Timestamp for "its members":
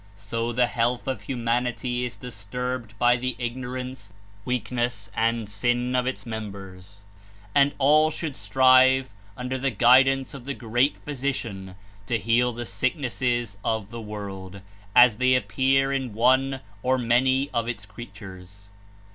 6.07-7.01